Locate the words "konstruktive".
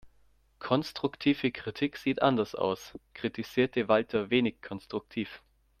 0.57-1.51